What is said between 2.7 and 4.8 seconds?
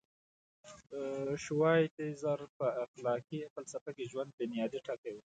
اخلاقي فلسفه کې ژوند بنیادي